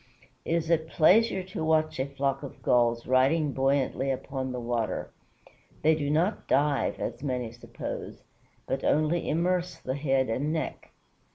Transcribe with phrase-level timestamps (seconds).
[0.45, 5.11] It is a pleasure to watch a flock of Gulls riding buoyantly upon the water.
[5.83, 8.23] They do not dive, as many suppose,
[8.65, 10.89] but only immerse the head and neck.